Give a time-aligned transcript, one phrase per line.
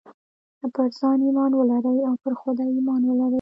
[0.75, 3.29] پر ځان ايمان ولرئ او پر خدای ايمان ولرئ.